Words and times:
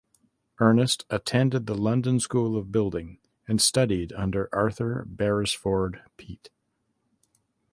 Ernest 0.59 1.05
attended 1.11 1.67
the 1.67 1.75
London 1.75 2.19
School 2.19 2.57
of 2.57 2.71
Building 2.71 3.19
and 3.47 3.61
studied 3.61 4.11
under 4.13 4.49
Arthur 4.51 5.05
Beresford 5.07 6.01
Pite. 6.17 6.49